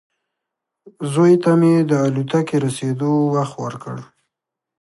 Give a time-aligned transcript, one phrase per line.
[1.11, 3.97] زوی ته مې د الوتکې رسېدو وخت ورکړ.